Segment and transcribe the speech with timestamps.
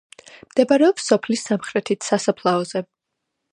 [0.51, 2.85] მდებარეობს სოფლის სამხრეთით, სასაფლაოზე.